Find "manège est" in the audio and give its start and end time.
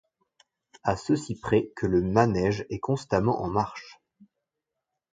2.01-2.79